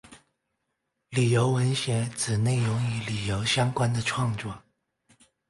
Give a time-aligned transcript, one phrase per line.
[1.09, 4.59] 旅游文学指内容与旅游相关的创作。